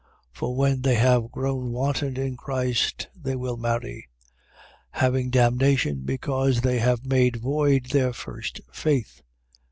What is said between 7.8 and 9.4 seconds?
their first faith.